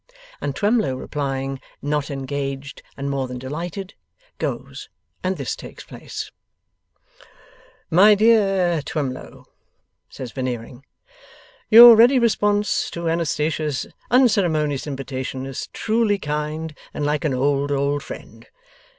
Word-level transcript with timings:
And 0.41 0.55
Twemlow 0.55 0.95
replying, 0.95 1.61
'Not 1.79 2.09
engaged, 2.09 2.81
and 2.97 3.07
more 3.07 3.27
than 3.27 3.37
delighted,' 3.37 3.93
goes, 4.39 4.89
and 5.23 5.37
this 5.37 5.55
takes 5.55 5.83
place: 5.83 6.31
'My 7.91 8.15
dear 8.15 8.81
Twemlow,' 8.81 9.45
says 10.09 10.31
Veneering, 10.31 10.83
'your 11.69 11.95
ready 11.95 12.17
response 12.17 12.89
to 12.89 13.07
Anastatia's 13.07 13.85
unceremonious 14.09 14.87
invitation 14.87 15.45
is 15.45 15.67
truly 15.71 16.17
kind, 16.17 16.75
and 16.95 17.05
like 17.05 17.23
an 17.23 17.35
old, 17.35 17.71
old 17.71 18.01
friend. 18.01 18.47